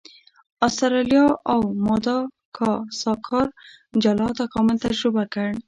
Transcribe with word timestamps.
استرالیا 0.67 1.25
او 1.51 1.59
ماداګاسکار 1.87 3.47
جلا 4.03 4.27
تکامل 4.39 4.77
تجربه 4.85 5.23
کړ. 5.33 5.49